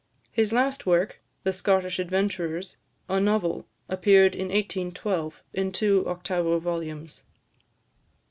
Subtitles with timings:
[0.31, 7.23] His last work, "The Scottish Adventurers," a novel, appeared in 1812, in two octavo volumes.